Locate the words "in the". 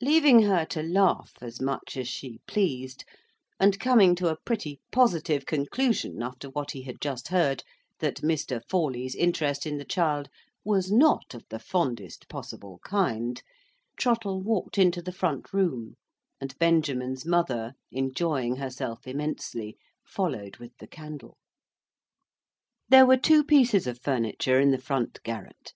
9.66-9.84, 24.58-24.78